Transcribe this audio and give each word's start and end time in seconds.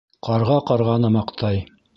Ҡарға 0.29 0.55
ҡарғаны 0.71 1.15
маҡтай. 1.19 1.65